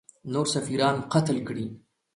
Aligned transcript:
نور 0.33 0.45
سفیران 0.53 0.95
قتل 1.13 1.37
کړي. 1.47 1.65